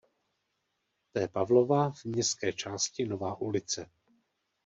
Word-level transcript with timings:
P. 1.13 1.27
Pavlova 1.27 1.91
v 1.91 2.05
městské 2.05 2.53
části 2.53 3.05
Nová 3.05 3.41
Ulice. 3.41 3.89